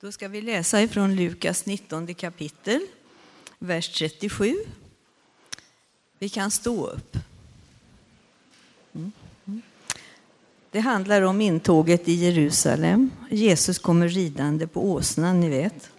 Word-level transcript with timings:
Då 0.00 0.12
ska 0.12 0.28
vi 0.28 0.40
läsa 0.40 0.82
ifrån 0.82 1.16
Lukas 1.16 1.66
19 1.66 2.14
kapitel, 2.14 2.80
vers 3.58 3.88
37. 3.88 4.56
Vi 6.18 6.28
kan 6.28 6.50
stå 6.50 6.86
upp. 6.86 7.16
Det 10.70 10.80
handlar 10.80 11.22
om 11.22 11.40
intåget 11.40 12.08
i 12.08 12.12
Jerusalem. 12.12 13.10
Jesus 13.30 13.78
kommer 13.78 14.08
ridande 14.08 14.66
på 14.66 14.92
åsnan, 14.92 15.40
ni 15.40 15.48
vet. 15.48 15.90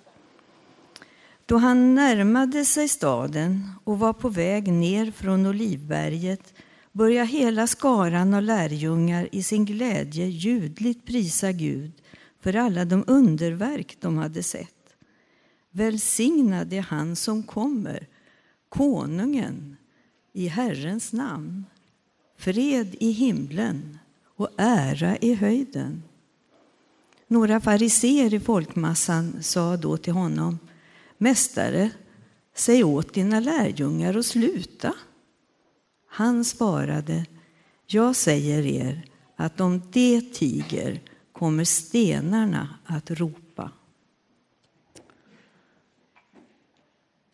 Då 1.46 1.58
han 1.58 1.96
närmade 1.96 2.66
sig 2.66 2.88
staden 2.88 3.70
och 3.84 4.00
var 4.00 4.14
på 4.14 4.30
väg 4.30 4.72
ner 4.72 5.12
från 5.12 5.46
Olivberget 5.46 6.54
började 6.92 7.28
hela 7.28 7.68
skaran 7.68 8.34
av 8.34 8.42
lärjungar 8.42 9.30
i 9.32 9.44
sin 9.44 9.66
glädje 9.66 10.26
ljudligt 10.26 11.06
prisa 11.06 11.52
Gud 11.52 11.92
för 12.40 12.56
alla 12.56 12.86
de 12.86 13.04
underverk 13.08 13.98
de 14.00 14.18
hade 14.18 14.44
sett. 14.44 14.96
Välsignad 15.72 16.74
är 16.74 16.82
han 16.82 17.16
som 17.16 17.44
kommer, 17.44 18.08
konungen, 18.70 19.78
i 20.34 20.48
Herrens 20.48 21.14
namn. 21.14 21.66
Fred 22.38 22.96
i 23.00 23.12
himlen 23.12 24.00
och 24.26 24.50
ära 24.58 25.18
i 25.18 25.34
höjden. 25.34 26.04
Några 27.28 27.62
fariseer 27.62 28.34
i 28.34 28.40
folkmassan 28.40 29.44
sa 29.44 29.78
då 29.78 29.98
till 29.98 30.14
honom 30.14 30.60
Mästare, 31.18 31.92
säg 32.56 32.84
åt 32.84 33.14
dina 33.14 33.40
lärjungar 33.40 34.18
att 34.18 34.26
sluta. 34.26 34.94
Han 36.08 36.46
svarade 36.46 37.26
Jag 37.88 38.16
säger 38.16 38.66
er 38.66 39.06
att 39.36 39.60
om 39.60 39.82
det 39.92 40.34
tiger 40.34 41.02
kommer 41.40 41.64
stenarna 41.64 42.70
att 42.86 43.12
ropa. 43.12 43.72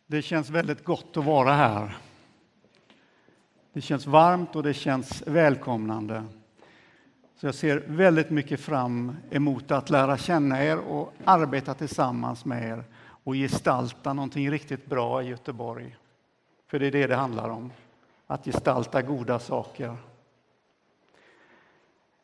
Det 0.07 0.21
känns 0.21 0.49
väldigt 0.49 0.83
gott 0.83 1.17
att 1.17 1.25
vara 1.25 1.53
här. 1.53 1.97
Det 3.73 3.81
känns 3.81 4.05
varmt 4.05 4.55
och 4.55 4.63
det 4.63 4.73
känns 4.73 5.23
välkomnande. 5.27 6.23
Så 7.35 7.45
jag 7.45 7.55
ser 7.55 7.83
väldigt 7.87 8.29
mycket 8.29 8.59
fram 8.59 9.15
emot 9.31 9.71
att 9.71 9.89
lära 9.89 10.17
känna 10.17 10.63
er 10.63 10.77
och 10.77 11.13
arbeta 11.23 11.73
tillsammans 11.73 12.45
med 12.45 12.69
er 12.69 12.83
och 12.99 13.33
gestalta 13.33 14.13
någonting 14.13 14.51
riktigt 14.51 14.85
bra 14.85 15.23
i 15.23 15.27
Göteborg. 15.27 15.97
För 16.67 16.79
det 16.79 16.87
är 16.87 16.91
det 16.91 17.07
det 17.07 17.15
handlar 17.15 17.49
om, 17.49 17.71
att 18.27 18.45
gestalta 18.45 19.01
goda 19.01 19.39
saker. 19.39 19.97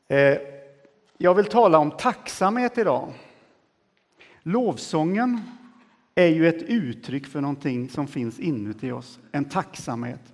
Eh, 0.08 0.61
jag 1.22 1.36
vill 1.36 1.46
tala 1.46 1.78
om 1.78 1.92
tacksamhet 1.92 2.78
idag. 2.78 3.14
Lovsången 4.44 5.42
är 6.16 6.28
ju 6.28 6.48
ett 6.48 6.62
uttryck 6.62 7.28
för 7.28 7.42
någonting 7.42 7.90
som 7.90 8.08
finns 8.08 8.40
inuti 8.40 8.92
oss, 8.92 9.20
en 9.32 9.46
tacksamhet. 9.46 10.34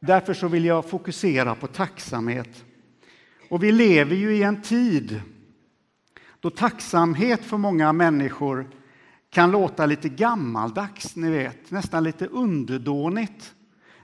Därför 0.00 0.34
så 0.34 0.48
vill 0.48 0.64
jag 0.64 0.84
fokusera 0.84 1.54
på 1.54 1.66
tacksamhet. 1.66 2.64
Och 3.50 3.62
vi 3.62 3.72
lever 3.72 4.16
ju 4.16 4.36
i 4.36 4.42
en 4.42 4.62
tid 4.62 5.20
då 6.40 6.50
tacksamhet 6.50 7.44
för 7.44 7.56
många 7.56 7.92
människor 7.92 8.66
kan 9.30 9.50
låta 9.50 9.86
lite 9.86 10.08
gammaldags, 10.08 11.16
ni 11.16 11.30
vet, 11.30 11.70
nästan 11.70 12.04
lite 12.04 12.26
underdånigt. 12.26 13.54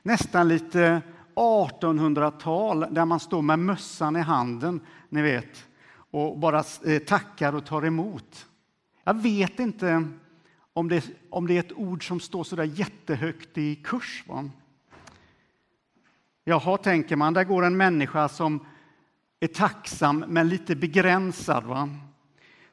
Nästan 0.02 0.48
lite 0.48 1.02
1800-tal 1.34 2.86
där 2.90 3.04
man 3.04 3.20
står 3.20 3.42
med 3.42 3.58
mössan 3.58 4.16
i 4.16 4.20
handen, 4.20 4.80
ni 5.08 5.22
vet, 5.22 5.66
och 6.10 6.38
bara 6.38 6.64
eh, 6.86 6.98
tackar 6.98 7.54
och 7.54 7.66
tar 7.66 7.86
emot. 7.86 8.46
Jag 9.04 9.22
vet 9.22 9.60
inte 9.60 10.08
om 10.72 10.88
det, 10.88 11.04
om 11.30 11.46
det 11.46 11.54
är 11.54 11.60
ett 11.60 11.72
ord 11.72 12.08
som 12.08 12.20
står 12.20 12.44
så 12.44 12.56
där 12.56 12.64
jättehögt 12.64 13.58
i 13.58 13.76
kurs. 13.76 14.24
Va? 14.26 14.50
Jaha, 16.44 16.76
tänker 16.76 17.16
man, 17.16 17.34
där 17.34 17.44
går 17.44 17.64
en 17.64 17.76
människa 17.76 18.28
som 18.28 18.66
är 19.40 19.46
tacksam 19.46 20.24
men 20.28 20.48
lite 20.48 20.76
begränsad. 20.76 21.64
Va? 21.64 21.88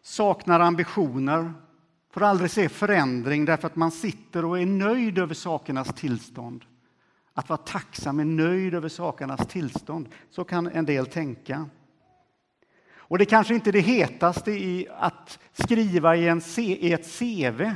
Saknar 0.02 0.60
ambitioner, 0.60 1.54
får 2.12 2.24
aldrig 2.24 2.52
se 2.52 2.70
förändring 2.70 3.46
därför 3.46 3.68
att 3.68 3.76
man 3.76 3.92
sitter 3.92 4.46
och 4.46 4.60
är 4.60 4.66
nöjd 4.66 5.18
över 5.18 5.34
sakernas 5.34 5.94
tillstånd. 5.96 6.66
Att 7.34 7.50
vara 7.50 7.58
tacksam 7.58 8.20
är 8.20 8.26
nöjd 8.26 8.74
över 8.74 8.90
sakernas 8.90 9.48
tillstånd. 9.48 10.10
Så 10.30 10.44
kan 10.44 10.68
en 10.68 10.86
del 10.86 11.06
tänka. 11.06 11.70
Och 13.10 13.18
det 13.18 13.26
kanske 13.26 13.54
inte 13.54 13.70
är 13.70 13.72
det 13.72 13.80
hetaste 13.80 14.52
i 14.52 14.88
att 14.98 15.40
skriva 15.52 16.16
i, 16.16 16.28
en, 16.28 16.42
i 16.58 16.94
ett 16.94 17.20
CV 17.20 17.72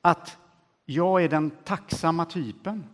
att 0.00 0.38
jag 0.84 1.24
är 1.24 1.28
den 1.28 1.50
tacksamma 1.50 2.24
typen. 2.24 2.84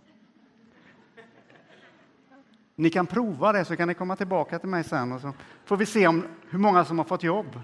Ni 2.75 2.91
kan 2.91 3.07
prova 3.07 3.53
det 3.53 3.65
så 3.65 3.77
kan 3.77 3.89
ni 3.89 3.95
komma 3.95 4.17
tillbaka 4.17 4.59
till 4.59 4.69
mig 4.69 4.85
sen 4.85 5.13
och 5.13 5.21
så 5.21 5.33
får 5.65 5.77
vi 5.77 5.87
se 5.87 6.07
om 6.07 6.25
hur 6.51 6.59
många 6.59 6.85
som 6.85 6.99
har 6.99 7.05
fått 7.05 7.23
jobb. 7.23 7.61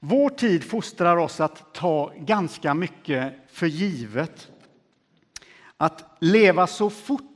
Vår 0.00 0.30
tid 0.30 0.64
fostrar 0.64 1.16
oss 1.16 1.40
att 1.40 1.74
ta 1.74 2.12
ganska 2.18 2.74
mycket 2.74 3.34
för 3.48 3.66
givet. 3.66 4.50
Att 5.76 6.16
leva 6.20 6.66
så 6.66 6.90
fort 6.90 7.33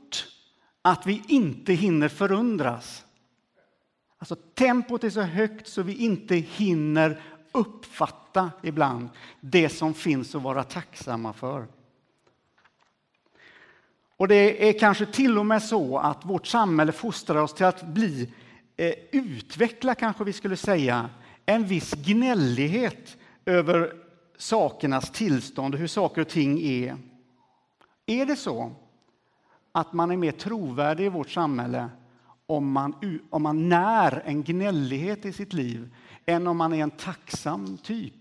att 0.89 1.07
vi 1.07 1.23
inte 1.27 1.73
hinner 1.73 2.07
förundras. 2.07 3.05
Alltså 4.17 4.35
tempot 4.35 5.03
är 5.03 5.09
så 5.09 5.21
högt 5.21 5.67
så 5.67 5.81
vi 5.81 5.95
inte 5.95 6.35
hinner 6.35 7.21
uppfatta 7.51 8.51
ibland 8.63 9.09
det 9.41 9.69
som 9.69 9.93
finns 9.93 10.35
att 10.35 10.41
vara 10.41 10.63
tacksamma 10.63 11.33
för. 11.33 11.67
Och 14.17 14.27
det 14.27 14.69
är 14.69 14.79
kanske 14.79 15.05
till 15.05 15.37
och 15.37 15.45
med 15.45 15.63
så 15.63 15.97
att 15.97 16.25
vårt 16.25 16.47
samhälle 16.47 16.91
fostrar 16.91 17.41
oss 17.41 17.53
till 17.53 17.65
att 17.65 17.83
bli 17.83 18.33
eh, 18.77 18.93
utveckla, 19.11 19.95
kanske 19.95 20.23
vi 20.23 20.33
skulle 20.33 20.57
säga, 20.57 21.09
en 21.45 21.67
viss 21.67 21.93
gnällighet 21.93 23.17
över 23.45 23.93
sakernas 24.37 25.11
tillstånd 25.11 25.73
och 25.73 25.79
hur 25.79 25.87
saker 25.87 26.21
och 26.21 26.27
ting 26.27 26.61
är. 26.61 26.97
Är 28.05 28.25
det 28.25 28.35
så 28.35 28.75
att 29.71 29.93
man 29.93 30.11
är 30.11 30.17
mer 30.17 30.31
trovärdig 30.31 31.05
i 31.05 31.09
vårt 31.09 31.29
samhälle 31.29 31.89
om 32.45 32.71
man, 32.71 33.19
om 33.29 33.43
man 33.43 33.69
när 33.69 34.21
en 34.25 34.43
gnällighet 34.43 35.25
i 35.25 35.33
sitt 35.33 35.53
liv 35.53 35.95
än 36.25 36.47
om 36.47 36.57
man 36.57 36.73
är 36.73 36.83
en 36.83 36.91
tacksam 36.91 37.77
typ? 37.77 38.13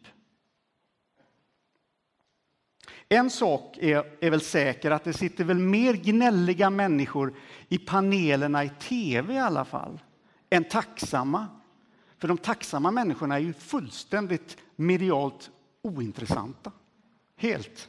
En 3.09 3.31
sak 3.31 3.79
är, 3.81 4.05
är 4.21 4.31
väl 4.31 4.41
säker, 4.41 4.91
att 4.91 5.05
det 5.05 5.13
sitter 5.13 5.45
väl 5.45 5.59
mer 5.59 5.95
gnälliga 5.95 6.71
människor 6.71 7.35
i 7.69 7.79
panelerna 7.79 8.65
i 8.65 8.71
tv 8.81 9.35
i 9.35 9.39
alla 9.39 9.65
fall, 9.65 10.01
än 10.51 10.65
tacksamma. 10.65 11.47
För 12.19 12.29
de 12.29 12.39
tacksamma 12.39 12.91
människorna 12.91 13.35
är 13.35 13.39
ju 13.39 13.53
fullständigt 13.53 14.57
medialt 14.77 15.51
ointressanta. 15.83 16.73
Helt. 17.37 17.89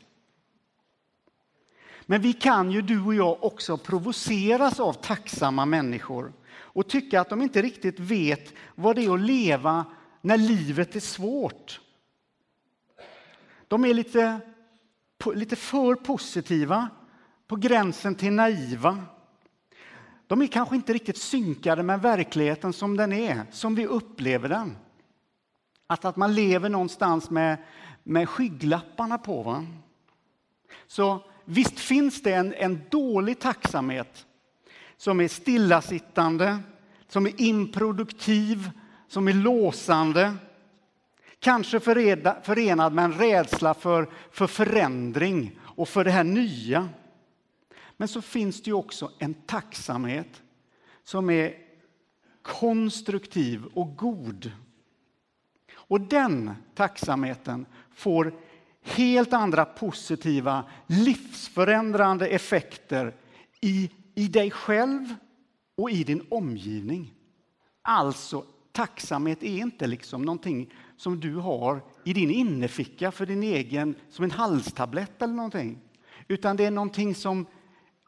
Men 2.11 2.21
vi 2.21 2.33
kan 2.33 2.71
ju, 2.71 2.81
du 2.81 3.01
och 3.01 3.15
jag, 3.15 3.43
också 3.43 3.77
provoceras 3.77 4.79
av 4.79 4.93
tacksamma 4.93 5.65
människor 5.65 6.33
och 6.51 6.89
tycka 6.89 7.21
att 7.21 7.29
de 7.29 7.41
inte 7.41 7.61
riktigt 7.61 7.99
vet 7.99 8.53
vad 8.75 8.95
det 8.95 9.05
är 9.05 9.13
att 9.13 9.19
leva 9.19 9.85
när 10.21 10.37
livet 10.37 10.95
är 10.95 10.99
svårt. 10.99 11.81
De 13.67 13.85
är 13.85 13.93
lite, 13.93 14.39
lite 15.33 15.55
för 15.55 15.95
positiva, 15.95 16.89
på 17.47 17.55
gränsen 17.55 18.15
till 18.15 18.33
naiva. 18.33 19.03
De 20.27 20.41
är 20.41 20.47
kanske 20.47 20.75
inte 20.75 20.93
riktigt 20.93 21.17
synkade 21.17 21.83
med 21.83 22.01
verkligheten 22.01 22.73
som 22.73 22.97
den 22.97 23.13
är, 23.13 23.45
som 23.51 23.75
vi 23.75 23.85
upplever 23.85 24.49
den. 24.49 24.77
Att, 25.87 26.05
att 26.05 26.15
man 26.15 26.33
lever 26.33 26.69
någonstans 26.69 27.29
med, 27.29 27.57
med 28.03 28.29
skygglapparna 28.29 29.17
på. 29.17 29.43
Va? 29.43 29.65
Så 30.87 31.23
visst 31.49 31.79
finns 31.79 32.21
det 32.21 32.33
en, 32.33 32.53
en 32.53 32.81
dålig 32.89 33.39
tacksamhet 33.39 34.25
som 34.97 35.21
är 35.21 35.27
stillasittande, 35.27 36.59
som 37.07 37.25
är 37.25 37.41
improduktiv, 37.41 38.71
som 39.07 39.27
är 39.27 39.33
låsande. 39.33 40.35
Kanske 41.39 41.79
förenad 41.79 42.93
med 42.93 43.05
en 43.05 43.13
rädsla 43.13 43.73
för, 43.73 44.09
för 44.31 44.47
förändring 44.47 45.59
och 45.61 45.89
för 45.89 46.03
det 46.03 46.11
här 46.11 46.23
nya. 46.23 46.89
Men 47.97 48.07
så 48.07 48.21
finns 48.21 48.61
det 48.61 48.69
ju 48.69 48.73
också 48.73 49.11
en 49.19 49.33
tacksamhet 49.33 50.41
som 51.03 51.29
är 51.29 51.53
konstruktiv 52.41 53.65
och 53.73 53.95
god. 53.95 54.51
Och 55.73 56.01
den 56.01 56.51
tacksamheten 56.75 57.65
får 57.95 58.33
helt 58.89 59.33
andra 59.33 59.65
positiva, 59.65 60.63
livsförändrande 60.87 62.27
effekter 62.27 63.13
i, 63.61 63.89
i 64.15 64.27
dig 64.27 64.51
själv 64.51 65.15
och 65.77 65.91
i 65.91 66.03
din 66.03 66.25
omgivning. 66.29 67.13
Alltså 67.81 68.45
tacksamhet 68.71 69.43
är 69.43 69.57
inte 69.57 69.87
liksom 69.87 70.21
någonting 70.21 70.73
som 70.97 71.19
du 71.19 71.35
har 71.35 71.81
i 72.03 72.13
din 72.13 72.31
innerficka 72.31 73.11
för 73.11 73.25
din 73.25 73.43
egen, 73.43 73.95
som 74.09 74.23
en 74.23 74.31
halstablett 74.31 75.21
eller 75.21 75.33
någonting. 75.33 75.79
Utan 76.27 76.55
det 76.55 76.65
är 76.65 76.71
någonting 76.71 77.15
som 77.15 77.45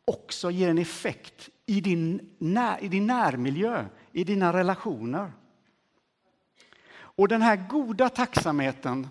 också 0.06 0.52
ger 0.52 0.70
en 0.70 0.78
effekt 0.78 1.50
i 1.66 1.82
din, 1.82 2.30
när, 2.38 2.84
i 2.84 2.88
din 2.88 3.08
närmiljö, 3.08 3.86
i 4.12 4.24
dina 4.24 4.54
relationer. 4.54 5.34
Och 6.94 7.28
den 7.28 7.42
här 7.42 7.68
goda 7.70 8.10
tacksamheten 8.10 9.08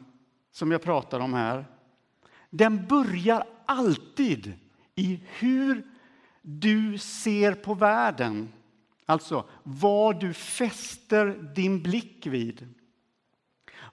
som 0.50 0.70
jag 0.70 0.82
pratar 0.82 1.20
om 1.20 1.34
här, 1.34 1.64
den 2.50 2.86
börjar 2.86 3.46
alltid 3.66 4.52
i 4.94 5.20
hur 5.38 5.86
du 6.42 6.98
ser 6.98 7.54
på 7.54 7.74
världen. 7.74 8.52
Alltså 9.06 9.48
vad 9.62 10.20
du 10.20 10.34
fäster 10.34 11.52
din 11.54 11.82
blick 11.82 12.26
vid. 12.26 12.74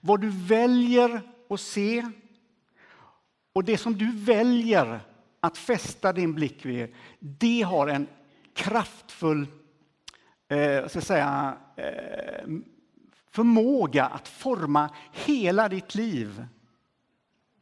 Vad 0.00 0.20
du 0.20 0.30
väljer 0.30 1.20
att 1.48 1.60
se. 1.60 2.10
Och 3.52 3.64
det 3.64 3.78
som 3.78 3.98
du 3.98 4.12
väljer 4.12 5.00
att 5.40 5.58
fästa 5.58 6.12
din 6.12 6.34
blick 6.34 6.64
vid, 6.64 6.94
det 7.18 7.62
har 7.62 7.88
en 7.88 8.06
kraftfull 8.54 9.46
eh, 10.48 10.88
ska 10.88 11.00
säga, 11.00 11.56
eh, 11.76 12.48
förmåga 13.30 14.04
att 14.04 14.28
forma 14.28 14.90
hela 15.12 15.68
ditt 15.68 15.94
liv, 15.94 16.46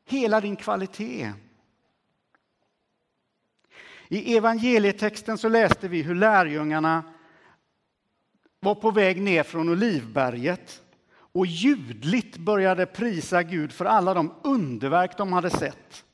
hela 0.04 0.40
din 0.40 0.56
kvalitet. 0.56 1.32
I 4.08 4.36
evangelietexten 4.36 5.38
så 5.38 5.48
läste 5.48 5.88
vi 5.88 6.02
hur 6.02 6.14
lärjungarna 6.14 7.02
var 8.60 8.74
på 8.74 8.90
väg 8.90 9.22
ner 9.22 9.42
från 9.42 9.68
Olivberget 9.68 10.82
och 11.12 11.46
ljudligt 11.46 12.36
började 12.36 12.86
prisa 12.86 13.42
Gud 13.42 13.72
för 13.72 13.84
alla 13.84 14.14
de 14.14 14.34
underverk 14.44 15.16
de 15.16 15.32
hade 15.32 15.50
sett. 15.50 16.04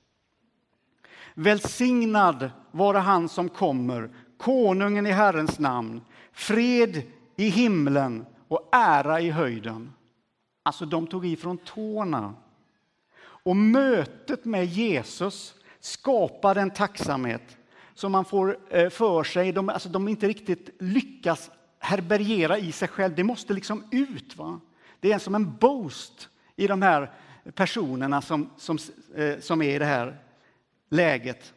Välsignad 1.35 2.51
vare 2.71 2.99
han 2.99 3.29
som 3.29 3.49
kommer, 3.49 4.11
konungen 4.39 5.07
i 5.07 5.11
Herrens 5.11 5.59
namn, 5.59 6.01
fred 6.33 7.03
i 7.37 7.49
himlen 7.49 8.27
och 8.53 8.69
ära 8.73 9.21
i 9.21 9.31
höjden. 9.31 9.93
Alltså, 10.63 10.87
de 10.87 11.07
tog 11.07 11.27
ifrån 11.27 11.59
tårna. 11.59 12.35
Och 13.19 13.57
mötet 13.57 14.45
med 14.45 14.67
Jesus 14.67 15.55
skapade 15.81 16.61
en 16.61 16.71
tacksamhet 16.71 17.57
som 17.95 18.13
man 18.13 18.25
får 18.25 18.59
eh, 18.71 18.91
för 18.91 19.25
sig. 19.25 19.53
De, 19.53 19.69
alltså, 19.69 19.89
de 19.89 20.09
inte 20.09 20.29
riktigt 20.29 20.71
lyckas 20.79 21.51
herbergera 21.79 22.59
i 22.59 22.73
sig 22.73 22.89
själv. 22.89 23.15
Det 23.15 23.25
måste 23.25 23.53
liksom 23.53 23.85
ut. 23.91 24.37
Va? 24.37 24.61
Det 25.01 25.13
är 25.13 25.19
som 25.19 25.35
en 25.35 25.57
boast 25.57 26.29
i 26.57 26.67
de 26.67 26.83
här 26.83 27.13
personerna 27.55 28.23
som, 28.23 28.51
som, 28.57 28.79
eh, 29.15 29.39
som 29.39 29.63
är 29.63 29.75
i 29.75 29.79
det 29.79 29.85
här 29.85 30.19
läget. 30.89 31.53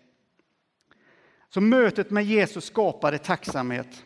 Så 1.49 1.61
mötet 1.61 2.09
med 2.09 2.25
Jesus 2.25 2.65
skapade 2.65 3.17
tacksamhet. 3.17 4.04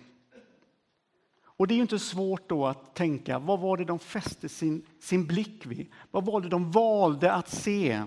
Och 1.60 1.68
det 1.68 1.74
är 1.74 1.82
inte 1.82 2.00
svårt 2.00 2.50
då 2.50 2.68
att 2.68 2.96
tänka, 2.96 3.40
vad 3.40 3.60
var 3.60 3.78
det 3.78 3.86
de 3.86 4.00
fäste 4.00 4.50
sin, 4.50 4.86
sin 5.00 5.28
blick 5.28 5.66
vid? 5.66 5.92
Vad 6.12 6.26
var 6.26 6.42
det 6.42 6.50
de 6.50 6.72
valde 6.72 7.34
att 7.34 7.50
se? 7.50 8.04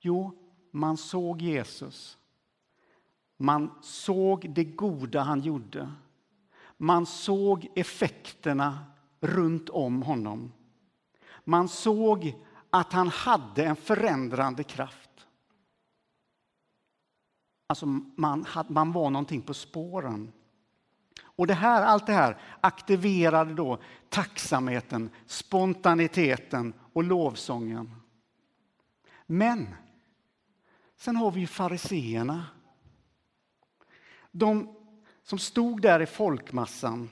Jo, 0.00 0.32
man 0.70 0.96
såg 0.96 1.42
Jesus. 1.42 2.18
Man 3.36 3.70
såg 3.82 4.50
det 4.54 4.64
goda 4.64 5.20
han 5.20 5.40
gjorde. 5.40 5.92
Man 6.76 7.06
såg 7.06 7.68
effekterna 7.74 8.78
runt 9.20 9.68
om 9.68 10.02
honom. 10.02 10.52
Man 11.44 11.68
såg 11.68 12.34
att 12.70 12.92
han 12.92 13.08
hade 13.08 13.64
en 13.64 13.76
förändrande 13.76 14.64
kraft. 14.64 15.26
Alltså 17.66 17.86
man, 18.16 18.46
man 18.68 18.92
var 18.92 19.10
någonting 19.10 19.42
på 19.42 19.54
spåren. 19.54 20.32
Och 21.38 21.46
det 21.46 21.54
här, 21.54 21.82
allt 21.82 22.06
det 22.06 22.12
här 22.12 22.36
aktiverade 22.60 23.54
då 23.54 23.78
tacksamheten, 24.08 25.10
spontaniteten 25.26 26.72
och 26.92 27.04
lovsången. 27.04 27.94
Men 29.26 29.74
sen 30.96 31.16
har 31.16 31.30
vi 31.30 31.40
ju 31.40 31.46
fariseerna. 31.46 32.46
De 34.30 34.74
som 35.22 35.38
stod 35.38 35.82
där 35.82 36.00
i 36.00 36.06
folkmassan, 36.06 37.10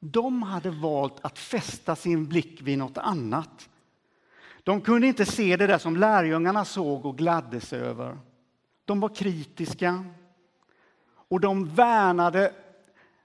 de 0.00 0.42
hade 0.42 0.70
valt 0.70 1.24
att 1.24 1.38
fästa 1.38 1.96
sin 1.96 2.28
blick 2.28 2.62
vid 2.62 2.78
något 2.78 2.98
annat. 2.98 3.68
De 4.62 4.80
kunde 4.80 5.06
inte 5.06 5.26
se 5.26 5.56
det 5.56 5.66
där 5.66 5.78
som 5.78 5.96
lärjungarna 5.96 6.64
såg 6.64 7.06
och 7.06 7.18
gladdes 7.18 7.72
över. 7.72 8.18
De 8.84 9.00
var 9.00 9.14
kritiska 9.14 10.04
och 11.28 11.40
de 11.40 11.74
värnade 11.74 12.54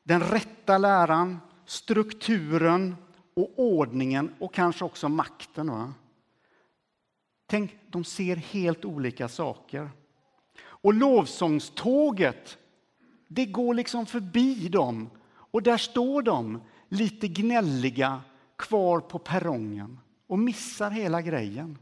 den 0.07 0.21
rätta 0.23 0.77
läran, 0.77 1.39
strukturen 1.65 2.95
och 3.33 3.53
ordningen 3.55 4.33
och 4.39 4.53
kanske 4.53 4.85
också 4.85 5.09
makten. 5.09 5.71
Va? 5.71 5.93
Tänk, 7.45 7.71
de 7.89 8.03
ser 8.03 8.35
helt 8.35 8.85
olika 8.85 9.27
saker. 9.27 9.89
Och 10.59 10.93
lovsångståget, 10.93 12.57
det 13.27 13.45
går 13.45 13.73
liksom 13.73 14.05
förbi 14.05 14.67
dem 14.69 15.09
och 15.27 15.63
där 15.63 15.77
står 15.77 16.21
de 16.21 16.61
lite 16.89 17.27
gnälliga 17.27 18.21
kvar 18.55 18.99
på 18.99 19.19
perrongen 19.19 19.99
och 20.27 20.39
missar 20.39 20.91
hela 20.91 21.21
grejen. 21.21 21.77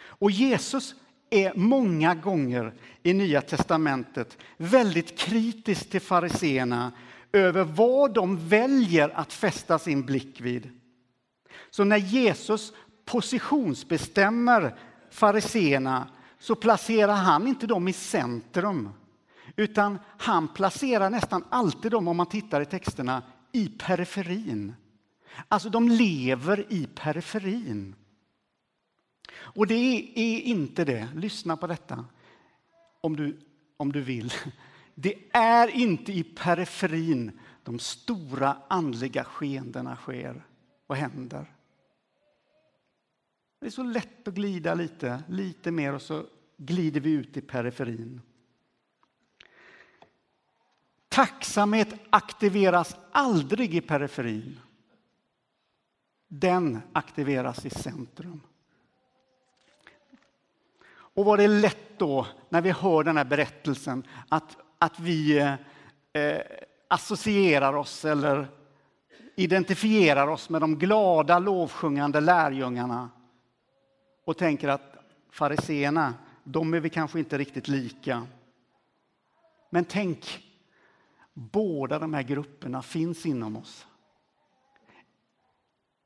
Och 0.00 0.30
Jesus 0.30 0.94
är 1.30 1.52
många 1.54 2.14
gånger 2.14 2.74
i 3.02 3.14
Nya 3.14 3.40
testamentet 3.40 4.38
väldigt 4.56 5.18
kritisk 5.18 5.90
till 5.90 6.00
fariseerna 6.00 6.92
över 7.32 7.64
vad 7.64 8.14
de 8.14 8.48
väljer 8.48 9.08
att 9.08 9.32
fästa 9.32 9.78
sin 9.78 10.06
blick 10.06 10.40
vid. 10.40 10.70
Så 11.70 11.84
när 11.84 11.96
Jesus 11.96 12.72
positionsbestämmer 13.04 14.78
fariseerna 15.10 16.08
så 16.38 16.54
placerar 16.54 17.14
han 17.14 17.46
inte 17.46 17.66
dem 17.66 17.88
i 17.88 17.92
centrum 17.92 18.90
utan 19.56 19.98
han 20.18 20.48
placerar 20.48 21.10
nästan 21.10 21.44
alltid 21.48 21.90
dem, 21.90 22.08
om 22.08 22.16
man 22.16 22.26
tittar 22.26 22.60
i 22.60 22.66
texterna, 22.66 23.22
i 23.52 23.68
periferin. 23.68 24.74
Alltså, 25.48 25.68
de 25.68 25.88
lever 25.88 26.66
i 26.68 26.86
periferin. 26.94 27.94
Och 29.38 29.66
det 29.66 30.12
är 30.14 30.40
inte 30.40 30.84
det, 30.84 31.08
lyssna 31.14 31.56
på 31.56 31.66
detta 31.66 32.04
om 33.00 33.16
du, 33.16 33.38
om 33.76 33.92
du 33.92 34.00
vill. 34.00 34.32
Det 34.94 35.14
är 35.32 35.68
inte 35.68 36.12
i 36.12 36.24
periferin 36.24 37.40
de 37.62 37.78
stora 37.78 38.56
andliga 38.68 39.24
skeendena 39.24 39.96
sker 39.96 40.46
och 40.86 40.96
händer. 40.96 41.54
Det 43.60 43.66
är 43.66 43.70
så 43.70 43.82
lätt 43.82 44.28
att 44.28 44.34
glida 44.34 44.74
lite, 44.74 45.22
lite 45.28 45.70
mer 45.70 45.94
och 45.94 46.02
så 46.02 46.26
glider 46.56 47.00
vi 47.00 47.10
ut 47.10 47.36
i 47.36 47.40
periferin. 47.40 48.20
Tacksamhet 51.08 51.94
aktiveras 52.10 52.96
aldrig 53.12 53.74
i 53.74 53.80
periferin. 53.80 54.60
Den 56.28 56.80
aktiveras 56.92 57.66
i 57.66 57.70
centrum. 57.70 58.40
Och 61.18 61.24
var 61.24 61.36
det 61.36 61.48
lätt 61.48 61.98
då, 61.98 62.26
när 62.48 62.60
vi 62.60 62.70
hör 62.70 63.04
den 63.04 63.16
här 63.16 63.24
berättelsen, 63.24 64.06
att, 64.28 64.56
att 64.78 65.00
vi 65.00 65.38
eh, 66.12 66.38
associerar 66.88 67.72
oss 67.72 68.04
eller 68.04 68.48
identifierar 69.36 70.28
oss 70.28 70.50
med 70.50 70.60
de 70.60 70.78
glada 70.78 71.38
lovsjungande 71.38 72.20
lärjungarna 72.20 73.10
och 74.24 74.36
tänker 74.36 74.68
att 74.68 74.96
fariseerna, 75.30 76.14
de 76.44 76.74
är 76.74 76.80
vi 76.80 76.90
kanske 76.90 77.18
inte 77.18 77.38
riktigt 77.38 77.68
lika. 77.68 78.26
Men 79.70 79.84
tänk, 79.84 80.44
båda 81.34 81.98
de 81.98 82.14
här 82.14 82.22
grupperna 82.22 82.82
finns 82.82 83.26
inom 83.26 83.56
oss. 83.56 83.86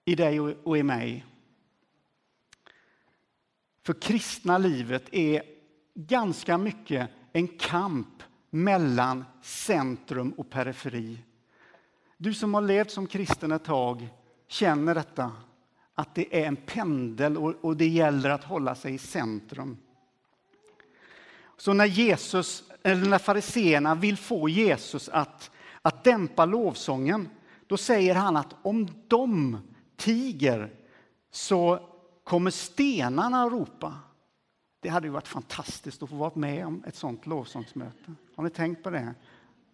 I 0.04 0.14
dig 0.14 0.40
och 0.40 0.78
i 0.78 0.82
mig. 0.82 1.24
För 3.82 3.92
kristna 3.92 4.58
livet 4.58 5.08
är 5.12 5.42
ganska 5.94 6.58
mycket 6.58 7.10
en 7.32 7.48
kamp 7.48 8.22
mellan 8.50 9.24
centrum 9.42 10.30
och 10.30 10.50
periferi. 10.50 11.18
Du 12.16 12.34
som 12.34 12.54
har 12.54 12.60
levt 12.60 12.90
som 12.90 13.06
kristen 13.06 13.52
ett 13.52 13.64
tag 13.64 14.08
känner 14.48 14.94
detta, 14.94 15.32
att 15.94 16.14
det 16.14 16.42
är 16.42 16.46
en 16.46 16.56
pendel 16.56 17.36
och, 17.36 17.76
det 17.76 17.88
gäller 17.88 18.30
att 18.30 18.44
hålla 18.44 18.74
sig 18.74 18.94
i 18.94 18.98
centrum. 18.98 19.76
Så 21.56 21.72
när 21.72 21.84
Jesus, 21.84 22.64
eller 22.82 23.08
när 23.08 23.18
fariseerna 23.18 23.94
vill 23.94 24.16
få 24.16 24.48
Jesus 24.48 25.08
att, 25.08 25.50
att 25.82 26.04
dämpa 26.04 26.44
lovsången, 26.44 27.28
då 27.66 27.76
säger 27.76 28.14
han 28.14 28.36
att 28.36 28.54
om 28.62 28.88
de 29.08 29.58
tiger 29.96 30.70
så 31.30 31.91
kommer 32.24 32.50
stenarna 32.50 33.42
att 33.42 33.52
ropa. 33.52 33.98
Det 34.80 34.88
hade 34.88 35.06
ju 35.06 35.12
varit 35.12 35.28
fantastiskt 35.28 36.02
att 36.02 36.10
få 36.10 36.16
vara 36.16 36.32
med 36.34 36.66
om 36.66 36.84
ett 36.86 36.96
sånt 36.96 37.26
lovsångsmöte. 37.26 38.14
Har 38.36 38.44
ni 38.44 38.50
tänkt 38.50 38.82
på 38.82 38.90
det? 38.90 39.14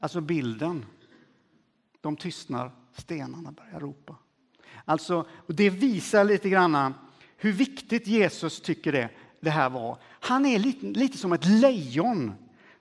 Alltså 0.00 0.20
bilden. 0.20 0.86
De 2.00 2.16
tystnar, 2.16 2.70
stenarna 2.92 3.52
börjar 3.52 3.80
ropa. 3.80 4.16
Alltså, 4.84 5.26
och 5.30 5.54
det 5.54 5.70
visar 5.70 6.24
lite 6.24 6.48
grann 6.48 6.94
hur 7.36 7.52
viktigt 7.52 8.06
Jesus 8.06 8.60
tycker 8.60 8.92
det, 8.92 9.10
det 9.40 9.50
här 9.50 9.70
var. 9.70 9.98
Han 10.04 10.46
är 10.46 10.58
lite, 10.58 10.86
lite 10.86 11.18
som 11.18 11.32
ett 11.32 11.44
lejon 11.44 12.32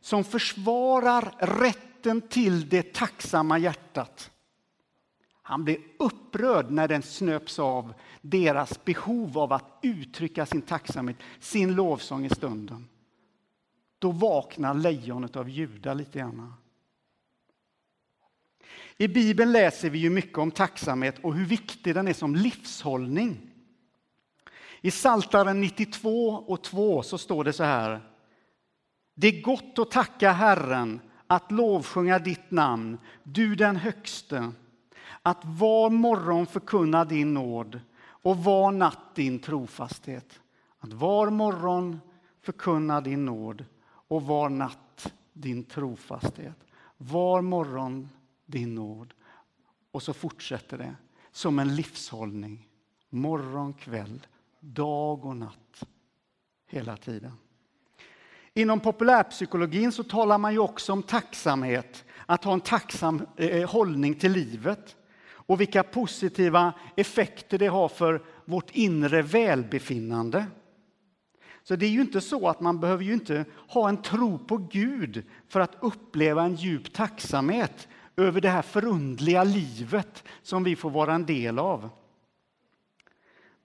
som 0.02 0.24
försvarar 0.24 1.36
rätten 1.40 2.22
till 2.22 2.70
det 2.70 2.94
tacksamma 2.94 3.58
hjärtat. 3.58 4.32
Han 5.48 5.64
blir 5.64 5.78
upprörd 6.00 6.72
när 6.72 6.88
den 6.88 7.02
snöps 7.02 7.60
av 7.60 7.94
deras 8.22 8.86
behov 8.86 9.38
av 9.38 9.54
att 9.54 9.80
uttrycka 9.82 10.46
sin 10.46 10.62
tacksamhet, 10.62 11.18
sin 11.40 11.76
lovsång 11.76 12.26
i 12.26 12.30
stunden. 12.30 12.88
Då 14.00 14.12
vaknar 14.12 14.74
lejonet 14.74 15.36
av 15.36 15.50
Juda 15.50 15.94
lite 15.94 16.20
grann. 16.20 16.54
I 18.98 19.08
Bibeln 19.08 19.52
läser 19.52 19.90
vi 19.90 20.00
ju 20.00 20.10
mycket 20.10 20.38
om 20.38 20.52
tacksamhet 20.52 21.20
och 21.24 21.34
hur 21.34 21.46
viktig 21.46 21.96
den 21.96 22.08
är 22.08 22.14
som 22.14 22.36
livshållning. 22.36 23.38
I 24.82 24.92
Saltaren 24.92 25.62
92 25.62 26.30
och 26.30 26.64
2 26.64 27.04
så 27.04 27.18
står 27.18 27.44
det 27.44 27.54
så 27.54 27.64
här. 27.64 28.02
Det 29.14 29.28
är 29.28 29.42
gott 29.42 29.80
att 29.80 29.92
tacka 29.92 30.32
Herren, 30.32 31.02
att 31.28 31.52
lovsjunga 31.52 32.20
ditt 32.20 32.52
namn, 32.52 32.98
du 33.24 33.56
den 33.56 33.76
högste, 33.76 34.52
att 35.28 35.46
var 35.46 35.90
morgon 35.90 36.46
förkunna 36.46 37.06
din 37.06 37.34
nåd 37.34 37.80
och 38.00 38.38
var 38.38 38.72
natt 38.72 39.16
din 39.16 39.40
trofasthet. 39.40 40.40
Att 40.80 40.94
var 40.94 41.30
morgon 41.30 42.00
förkunna 42.42 43.02
din 43.02 43.26
nåd 43.26 43.66
och 43.86 44.24
var 44.24 44.50
natt 44.50 45.14
din 45.34 45.64
trofasthet. 45.64 46.56
Var 46.98 47.42
morgon 47.42 48.10
din 48.46 48.76
nåd. 48.76 49.14
Och 49.92 50.04
så 50.04 50.14
fortsätter 50.14 50.78
det 50.78 50.96
som 51.32 51.60
en 51.60 51.76
livshållning. 51.76 52.68
Morgon, 53.10 53.74
kväll, 53.74 54.28
dag 54.60 55.26
och 55.26 55.38
natt. 55.38 55.84
Hela 56.68 56.98
tiden. 56.98 57.34
Inom 58.54 58.80
populärpsykologin 58.80 59.92
så 59.92 60.04
talar 60.04 60.38
man 60.38 60.54
ju 60.54 60.60
också 60.60 60.94
om 60.94 61.04
tacksamhet, 61.04 62.06
att 62.26 62.44
ha 62.44 62.54
en 62.54 62.62
tacksam 62.62 63.28
eh, 63.38 63.70
hållning 63.70 64.16
till 64.16 64.32
livet 64.32 64.96
och 65.48 65.62
vilka 65.62 65.84
positiva 65.84 66.74
effekter 66.96 67.58
det 67.58 67.68
har 67.68 67.90
för 67.90 68.24
vårt 68.46 68.72
inre 68.72 69.22
välbefinnande. 69.22 70.46
Så 71.64 71.76
det 71.76 71.86
är 71.86 71.90
ju 71.90 72.02
inte 72.02 72.22
så 72.22 72.48
att 72.48 72.62
man 72.62 72.80
behöver 72.80 73.04
ju 73.04 73.14
inte 73.14 73.46
ha 73.68 73.90
en 73.90 74.02
tro 74.02 74.40
på 74.40 74.58
Gud 74.58 75.24
för 75.48 75.60
att 75.60 75.78
uppleva 75.80 76.44
en 76.44 76.56
djup 76.56 76.94
tacksamhet 76.94 77.88
över 78.18 78.42
det 78.42 78.50
här 78.50 78.62
förundliga 78.62 79.44
livet 79.44 80.24
som 80.42 80.64
vi 80.64 80.76
får 80.76 80.90
vara 80.90 81.14
en 81.14 81.26
del 81.26 81.60
av. 81.60 81.90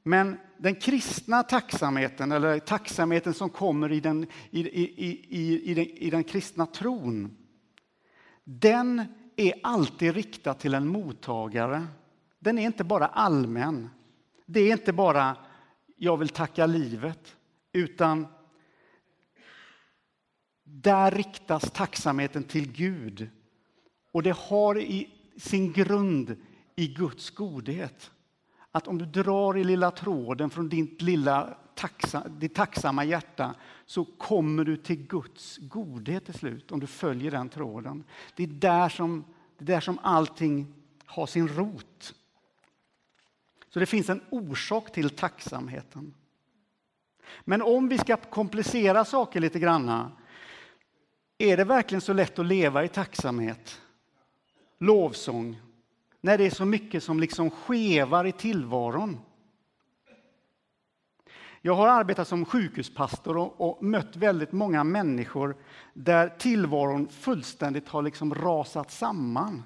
Men 0.03 0.39
den 0.59 0.75
kristna 0.75 1.43
tacksamheten, 1.43 2.33
eller 2.33 2.59
tacksamheten 2.59 3.35
som 3.35 3.51
kommer 3.51 3.93
i 3.93 4.01
den, 4.01 4.27
i, 4.51 4.61
i, 4.61 4.85
i, 5.29 5.71
i, 5.71 5.75
den, 5.75 5.85
i 5.85 6.11
den 6.11 6.25
kristna 6.25 6.67
tron, 6.67 7.37
den 8.45 9.05
är 9.37 9.55
alltid 9.63 10.15
riktad 10.15 10.55
till 10.55 10.75
en 10.75 10.89
mottagare. 10.89 11.87
Den 12.39 12.59
är 12.59 12.63
inte 12.63 12.85
bara 12.85 13.07
allmän. 13.07 13.91
Det 14.47 14.61
är 14.61 14.73
inte 14.73 14.93
bara 14.93 15.37
jag 15.97 16.17
vill 16.17 16.29
tacka 16.29 16.67
livet, 16.67 17.37
utan 17.73 18.27
där 20.65 21.11
riktas 21.11 21.71
tacksamheten 21.71 22.45
till 22.45 22.73
Gud. 22.73 23.29
Och 24.13 24.23
det 24.23 24.37
har 24.37 24.79
i 24.79 25.11
sin 25.37 25.73
grund 25.73 26.37
i 26.77 26.89
Guds 26.89 27.31
godhet. 27.31 28.11
Att 28.71 28.89
om 28.89 28.99
du 28.99 29.05
drar 29.05 29.57
i 29.57 29.65
lilla 29.65 29.91
tråden 29.91 30.51
från 30.51 30.69
ditt 30.69 31.03
lilla 31.03 31.57
tacksa, 31.75 32.29
ditt 32.29 32.55
tacksamma 32.55 33.05
hjärta 33.05 33.55
så 33.87 34.05
kommer 34.05 34.65
du 34.65 34.77
till 34.77 35.07
Guds 35.07 35.59
godhet 35.59 36.25
till 36.25 36.35
slut, 36.35 36.73
om 36.73 36.81
du 36.81 36.87
följer 36.87 37.31
den 37.31 37.49
tråden. 37.49 38.05
Det 38.37 38.43
är 38.43 38.47
där 38.47 38.89
som, 38.89 39.25
det 39.59 39.65
är 39.65 39.75
där 39.75 39.81
som 39.81 39.99
allting 40.03 40.75
har 41.07 41.27
sin 41.27 41.49
rot. 41.49 42.15
Så 43.69 43.79
det 43.79 43.87
finns 43.87 44.11
en 44.11 44.21
orsak 44.31 44.93
till 44.93 45.11
tacksamheten. 45.11 46.15
Men 47.41 47.63
om 47.63 47.89
vi 47.89 47.99
ska 47.99 48.17
komplicera 48.17 49.05
saker 49.05 49.41
lite 49.41 49.59
grann, 49.59 50.13
är 51.39 51.57
det 51.57 51.65
verkligen 51.65 52.01
så 52.01 52.13
lätt 52.13 52.39
att 52.39 52.47
leva 52.47 52.85
i 52.85 52.89
tacksamhet? 52.89 53.81
Lovsång, 54.79 55.61
när 56.21 56.39
det 56.39 56.45
är 56.45 56.51
så 56.51 56.65
mycket 56.65 57.03
som 57.03 57.21
liksom 57.21 57.51
skevar 57.51 58.25
i 58.25 58.33
tillvaron. 58.33 59.19
Jag 61.65 61.75
har 61.75 61.89
arbetat 61.89 62.29
som 62.29 62.45
sjukhuspastor 62.45 63.37
och, 63.37 63.61
och, 63.61 63.85
mött 63.85 64.17
väldigt 64.17 64.53
många 64.53 64.85
människor 64.85 65.57
där 65.93 66.29
tillvaron 66.29 67.09
fullständigt 67.09 67.89
har 67.89 68.03
liksom 68.03 68.35
rasat 68.35 68.91
samman. 68.91 69.63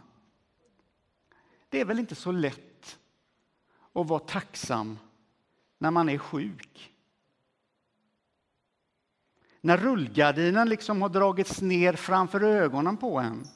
Det 1.68 1.80
är 1.80 1.84
väl 1.84 1.98
inte 1.98 2.14
så 2.14 2.32
lätt 2.32 2.98
att 3.92 4.08
vara 4.08 4.20
tacksam 4.20 4.98
när 5.78 5.90
man 5.90 6.08
är 6.08 6.18
sjuk. 6.18 6.92
När 9.60 9.76
rullgardinen 9.76 10.68
liksom 10.68 11.02
har 11.02 11.08
dragits 11.08 11.60
ner 11.60 11.92
framför 11.92 12.42
ögonen 12.42 12.96
på 12.96 13.18
en. 13.18 13.46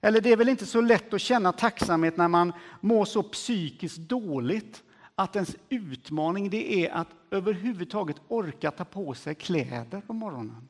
Eller 0.00 0.20
det 0.20 0.32
är 0.32 0.36
väl 0.36 0.48
inte 0.48 0.66
så 0.66 0.80
lätt 0.80 1.14
att 1.14 1.20
känna 1.20 1.52
tacksamhet 1.52 2.16
när 2.16 2.28
man 2.28 2.52
mår 2.80 3.04
så 3.04 3.22
psykiskt 3.22 3.98
dåligt 3.98 4.82
att 5.16 5.36
ens 5.36 5.56
utmaning 5.68 6.50
det 6.50 6.86
är 6.86 6.90
att 6.90 7.08
överhuvudtaget 7.30 8.16
orka 8.28 8.70
ta 8.70 8.84
på 8.84 9.14
sig 9.14 9.34
kläder 9.34 10.00
på 10.00 10.12
morgonen. 10.12 10.68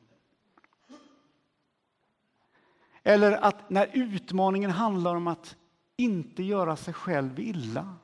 Eller 3.03 3.31
att 3.31 3.69
när 3.69 3.89
utmaningen 3.93 4.71
handlar 4.71 5.15
om 5.15 5.27
att 5.27 5.55
inte 5.97 6.43
göra 6.43 6.75
sig 6.75 6.93
själv 6.93 7.39
illa. 7.39 7.95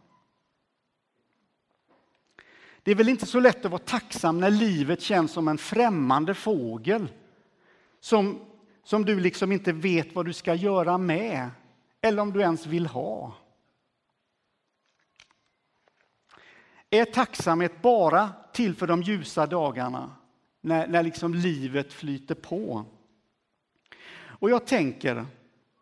Det 2.83 2.91
är 2.91 2.95
väl 2.95 3.09
inte 3.09 3.25
så 3.25 3.39
lätt 3.39 3.65
att 3.65 3.71
vara 3.71 3.81
tacksam 3.81 4.39
när 4.39 4.49
livet 4.49 5.01
känns 5.01 5.31
som 5.31 5.47
en 5.47 5.57
främmande 5.57 6.33
fågel 6.33 7.11
som 7.99 8.39
som 8.83 9.05
du 9.05 9.19
liksom 9.19 9.51
inte 9.51 9.71
vet 9.71 10.15
vad 10.15 10.25
du 10.25 10.33
ska 10.33 10.53
göra 10.55 10.97
med 10.97 11.49
eller 12.01 12.21
om 12.21 12.33
du 12.33 12.41
ens 12.41 12.65
vill 12.65 12.85
ha. 12.85 13.33
Är 16.93 17.05
tacksamhet 17.05 17.81
bara 17.81 18.33
till 18.51 18.75
för 18.75 18.87
de 18.87 19.01
ljusa 19.01 19.45
dagarna 19.45 20.15
när, 20.61 20.87
när 20.87 21.03
liksom 21.03 21.33
livet 21.33 21.93
flyter 21.93 22.35
på? 22.35 22.85
Och 24.23 24.49
jag 24.49 24.67
tänker 24.67 25.25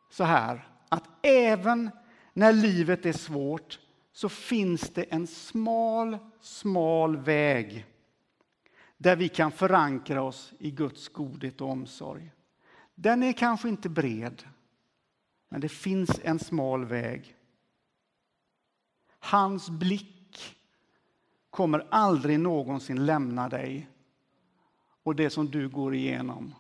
så 0.09 0.23
här 0.23 0.67
att 0.89 1.09
även 1.21 1.89
när 2.33 2.53
livet 2.53 3.05
är 3.05 3.13
svårt 3.13 3.79
så 4.11 4.29
finns 4.29 4.89
det 4.89 5.03
en 5.03 5.27
smal, 5.27 6.17
smal 6.41 7.17
väg 7.17 7.85
där 8.97 9.15
vi 9.15 9.29
kan 9.29 9.51
förankra 9.51 10.23
oss 10.23 10.53
i 10.59 10.71
Guds 10.71 11.09
godhet 11.09 11.61
och 11.61 11.69
omsorg. 11.69 12.31
Den 12.95 13.23
är 13.23 13.33
kanske 13.33 13.69
inte 13.69 13.89
bred, 13.89 14.43
men 15.49 15.61
det 15.61 15.69
finns 15.69 16.19
en 16.23 16.39
smal 16.39 16.85
väg. 16.85 17.35
Hans 19.19 19.69
blick 19.69 20.20
kommer 21.51 21.88
aldrig 21.89 22.39
någonsin 22.39 23.05
lämna 23.05 23.50
dig 23.50 23.89
och 25.03 25.15
det 25.15 25.29
som 25.29 25.51
du 25.51 25.70
går 25.70 25.96
igenom. 25.96 26.55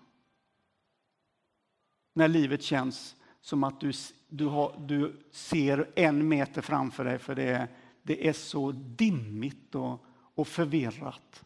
När 2.13 2.27
livet 2.27 2.63
känns 2.63 3.15
som 3.41 3.63
att 3.63 3.79
du, 3.79 3.91
du, 4.27 4.45
har, 4.45 4.75
du 4.87 5.23
ser 5.31 5.91
en 5.95 6.27
meter 6.27 6.61
framför 6.61 7.05
dig 7.05 7.19
för 7.19 7.35
det, 7.35 7.67
det 8.03 8.27
är 8.27 8.33
så 8.33 8.71
dimmigt 8.71 9.75
och, 9.75 10.05
och 10.35 10.47
förvirrat. 10.47 11.45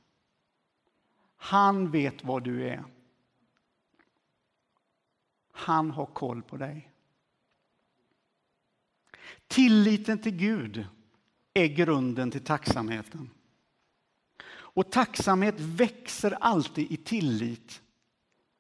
Han 1.36 1.92
vet 1.92 2.24
var 2.24 2.40
du 2.40 2.68
är. 2.68 2.84
Han 5.52 5.92
har 5.92 6.06
koll 6.06 6.42
på 6.42 6.58
dig. 6.58 6.92
Tilliten 9.48 10.22
till 10.22 10.36
Gud 10.36 10.88
är 11.56 11.68
grunden 11.68 12.32
till 12.32 12.44
tacksamheten. 12.44 13.30
Och 14.48 14.92
tacksamhet 14.92 15.56
växer 15.60 16.38
alltid 16.42 16.92
i 16.92 16.98
tillit. 16.98 17.82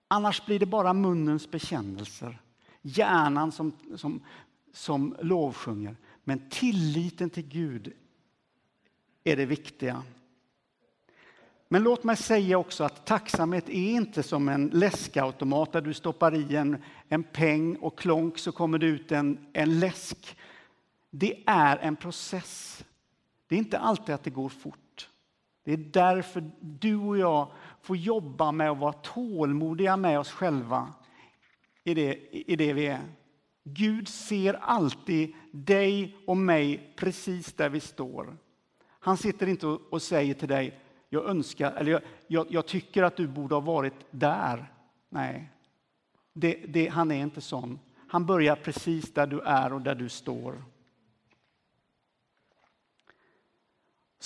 Annars 0.08 0.46
blir 0.46 0.60
det 0.60 0.66
bara 0.66 0.94
munnens 0.94 1.52
bekännelser. 1.52 2.42
Hjärnan 2.82 3.52
som, 3.52 3.72
som, 3.96 4.24
som 4.74 5.16
lovsjunger. 5.22 5.98
Men 6.24 6.50
tilliten 6.50 7.30
till 7.30 7.48
Gud 7.48 7.94
är 9.24 9.36
det 9.36 9.46
viktiga. 9.46 10.04
Men 11.68 11.84
låt 11.84 12.04
mig 12.04 12.18
säga 12.18 12.58
också 12.58 12.84
att 12.84 13.06
tacksamhet 13.06 13.70
är 13.70 13.92
inte 13.92 14.24
som 14.24 14.50
en 14.50 14.68
läskautomat 14.74 15.72
där 15.72 15.82
du 15.82 15.94
stoppar 15.94 16.36
i 16.36 16.56
en, 16.56 16.84
en 17.10 17.24
peng 17.24 17.76
och 17.76 18.00
klonk 18.00 18.38
så 18.38 18.52
kommer 18.52 18.78
det 18.78 18.86
ut 18.86 19.12
en, 19.12 19.48
en 19.54 19.80
läsk. 19.80 20.38
Det 21.18 21.44
är 21.46 21.78
en 21.78 21.96
process. 21.96 22.86
Det 23.48 23.56
är 23.56 23.60
inte 23.60 23.80
alltid 23.80 24.16
att 24.16 24.24
det 24.24 24.30
går 24.30 24.50
fort. 24.50 25.10
Det 25.64 25.74
är 25.74 25.78
därför 25.78 26.52
du 26.62 26.96
och 26.96 27.18
jag 27.18 27.52
får 27.82 27.98
jobba 27.98 28.52
med 28.52 28.72
att 28.72 28.78
vara 28.78 28.94
tålmodiga 28.94 29.98
med 29.98 30.20
oss 30.20 30.32
själva 30.32 30.94
i 31.84 31.94
det, 31.94 32.16
i 32.52 32.56
det 32.56 32.74
vi 32.74 32.88
är. 32.88 33.02
Gud 33.64 34.08
ser 34.08 34.54
alltid 34.54 35.34
dig 35.52 36.18
och 36.28 36.38
mig 36.38 36.94
precis 36.96 37.54
där 37.54 37.70
vi 37.70 37.80
står. 37.80 38.38
Han 39.00 39.18
sitter 39.18 39.48
inte 39.48 39.68
och 39.68 40.02
säger 40.02 40.34
till 40.34 40.48
dig, 40.48 40.80
jag 41.10 41.26
önskar, 41.26 41.72
eller 41.72 41.92
jag, 41.92 42.02
jag, 42.28 42.48
jag 42.50 42.66
tycker 42.66 43.04
att 43.04 43.16
du 43.16 43.28
borde 43.28 43.56
ha 43.56 43.60
varit 43.60 44.06
där. 44.12 44.72
Nej, 45.10 45.50
det, 46.34 46.66
det, 46.68 46.88
han 46.88 47.12
är 47.12 47.22
inte 47.22 47.42
sån. 47.42 47.80
Han 48.08 48.26
börjar 48.26 48.56
precis 48.56 49.14
där 49.14 49.28
du 49.28 49.42
är 49.42 49.74
och 49.74 49.82
där 49.82 49.96
du 49.96 50.10
står. 50.10 50.75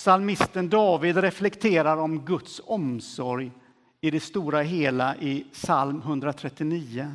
Salmisten 0.00 0.68
David 0.68 1.16
reflekterar 1.16 1.96
om 1.96 2.24
Guds 2.24 2.60
omsorg 2.64 3.52
i 4.00 4.10
det 4.10 4.20
stora 4.20 4.62
hela 4.62 5.16
i 5.16 5.46
psalm 5.52 5.98
139. 5.98 7.14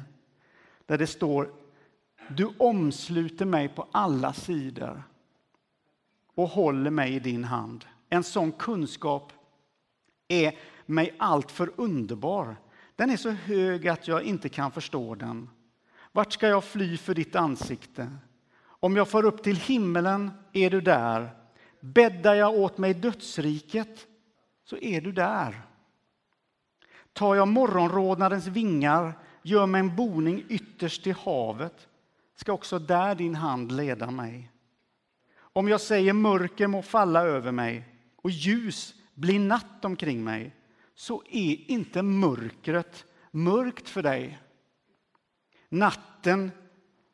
Där 0.85 0.97
det 0.97 1.07
står 1.07 1.49
Du 2.27 2.49
omsluter 2.57 3.45
mig 3.45 3.67
på 3.67 3.87
alla 3.91 4.33
sidor 4.33 5.03
och 6.35 6.47
håller 6.47 6.91
mig 6.91 7.13
i 7.13 7.19
din 7.19 7.43
hand. 7.43 7.85
En 8.09 8.23
sån 8.23 8.51
kunskap 8.51 9.33
är 10.27 10.57
mig 10.85 11.15
alltför 11.19 11.71
underbar. 11.75 12.55
Den 12.95 13.09
är 13.09 13.17
så 13.17 13.29
hög 13.29 13.87
att 13.87 14.07
jag 14.07 14.23
inte 14.23 14.49
kan 14.49 14.71
förstå 14.71 15.15
den. 15.15 15.49
Vart 16.11 16.33
ska 16.33 16.47
jag 16.47 16.63
fly 16.63 16.97
för 16.97 17.13
ditt 17.13 17.35
ansikte? 17.35 18.11
Om 18.63 18.95
jag 18.95 19.09
får 19.09 19.25
upp 19.25 19.43
till 19.43 19.57
himmelen 19.57 20.31
är 20.53 20.69
du 20.69 20.81
där. 20.81 21.44
Bäddar 21.93 22.35
jag 22.35 22.55
åt 22.55 22.77
mig 22.77 22.93
dödsriket 22.93 24.07
så 24.63 24.77
är 24.77 25.01
du 25.01 25.11
där. 25.11 25.61
Tar 27.13 27.35
jag 27.35 27.47
morgonrodnadens 27.47 28.47
vingar, 28.47 29.13
gör 29.41 29.65
mig 29.65 29.79
en 29.79 29.95
boning 29.95 30.45
ytterst 30.49 31.07
i 31.07 31.11
havet, 31.11 31.87
ska 32.35 32.53
också 32.53 32.79
där 32.79 33.15
din 33.15 33.35
hand 33.35 33.71
leda 33.71 34.11
mig. 34.11 34.51
Om 35.37 35.67
jag 35.67 35.81
säger 35.81 36.13
mörker 36.13 36.67
må 36.67 36.81
falla 36.81 37.23
över 37.23 37.51
mig 37.51 37.83
och 38.15 38.29
ljus 38.29 38.93
blir 39.13 39.39
natt 39.39 39.85
omkring 39.85 40.23
mig, 40.23 40.55
så 40.95 41.23
är 41.31 41.71
inte 41.71 42.01
mörkret 42.01 43.05
mörkt 43.31 43.89
för 43.89 44.03
dig. 44.03 44.39
Natten 45.69 46.51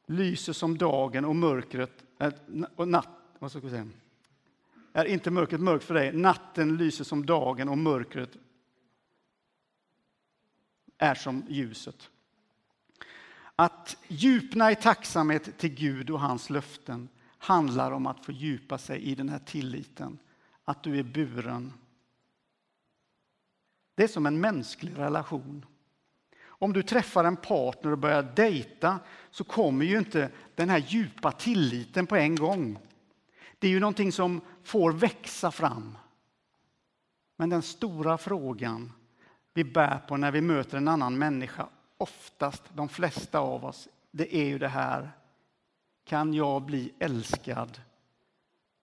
lyser 0.08 0.54
som 0.54 0.78
dagen 0.78 1.25
och 1.25 1.36
mörkret 1.36 2.04
äh, 2.20 2.34
och 2.75 2.88
natt, 2.88 3.10
vad 3.40 3.51
ska 3.51 3.60
jag 3.62 3.72
säga? 3.72 3.88
Är 4.93 5.05
inte 5.05 5.31
mörkret 5.31 5.62
mörkt 5.62 5.83
för 5.83 5.93
dig. 5.93 6.13
Natten 6.13 6.77
lyser 6.77 7.03
som 7.03 7.25
dagen 7.25 7.69
och 7.69 7.77
mörkret 7.77 8.38
är 10.98 11.15
som 11.15 11.43
ljuset. 11.50 12.10
Att 13.55 13.98
djupna 14.07 14.71
i 14.71 14.75
tacksamhet 14.75 15.57
till 15.57 15.75
Gud 15.75 16.10
och 16.10 16.19
hans 16.19 16.50
löften 16.50 17.10
handlar 17.38 17.91
om 17.91 18.07
att 18.07 18.25
få 18.25 18.31
djupa 18.31 18.77
sig 18.77 19.01
i 19.01 19.15
den 19.15 19.29
här 19.29 19.39
tilliten. 19.39 20.19
Att 20.65 20.83
du 20.83 21.00
är 21.00 21.03
buren. 21.03 21.73
Det 23.95 24.04
är 24.04 24.08
som 24.08 24.25
en 24.25 24.41
mänsklig 24.41 24.97
relation. 24.97 25.65
Om 26.43 26.73
du 26.73 26.84
träffar 26.84 27.23
en 27.23 27.38
partner 27.38 27.91
och 27.91 27.97
börjar 27.97 28.34
dejta 28.36 28.99
så 29.32 29.43
kommer 29.43 29.86
ju 29.86 29.97
inte 29.97 30.30
den 30.56 30.69
här 30.69 30.84
djupa 30.88 31.32
tilliten 31.32 32.08
på 32.08 32.15
en 32.15 32.36
gång. 32.36 32.80
Det 33.62 33.67
är 33.67 33.71
ju 33.71 33.80
någonting 33.80 34.12
som 34.12 34.41
får 34.63 34.91
växa 34.91 35.52
fram. 35.52 35.97
Men 37.38 37.50
den 37.50 37.62
stora 37.62 38.17
frågan 38.17 38.91
vi 39.54 39.63
bär 39.63 40.00
på 40.08 40.17
när 40.17 40.32
vi 40.32 40.41
möter 40.41 40.78
en 40.78 40.88
annan 40.88 41.17
människa, 41.17 41.67
oftast 41.97 42.63
de 42.74 42.89
flesta 42.89 43.39
av 43.39 43.65
oss, 43.65 43.88
det 44.12 44.36
är 44.36 44.45
ju 44.45 44.60
det 44.60 44.67
här. 44.67 45.12
Kan 46.04 46.34
jag 46.34 46.62
bli 46.62 46.93
älskad 47.00 47.82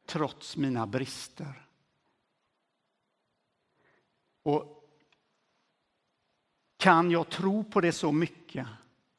trots 0.06 0.56
mina 0.56 0.86
brister? 0.86 1.66
Och 4.42 4.84
kan 6.76 7.10
jag 7.10 7.28
tro 7.28 7.64
på 7.64 7.80
det 7.80 7.92
så 7.92 8.12
mycket 8.12 8.66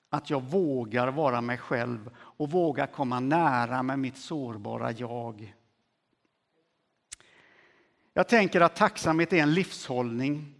att 0.10 0.30
jag 0.30 0.44
vågar 0.44 1.08
vara 1.08 1.42
mig 1.42 1.58
själv 1.58 2.18
och 2.40 2.52
våga 2.52 2.88
komma 2.88 3.20
nära 3.20 3.84
med 3.84 4.00
mitt 4.00 4.18
sårbara 4.18 4.92
jag? 4.92 5.56
Jag 8.14 8.28
tänker 8.28 8.62
att 8.62 8.76
tacksamhet 8.76 9.34
är 9.34 9.38
en 9.38 9.54
livshållning, 9.54 10.56